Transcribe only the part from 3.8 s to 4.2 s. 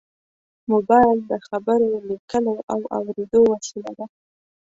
ده.